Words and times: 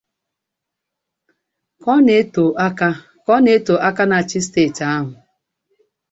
Ka 1.81 1.89
ọ 3.37 3.37
na-etò 3.43 3.73
aka 3.87 4.03
na-achị 4.09 4.39
steeti 4.47 4.81
ahụ 4.93 5.11